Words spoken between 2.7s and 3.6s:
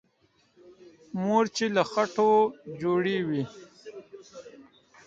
جوړې وي.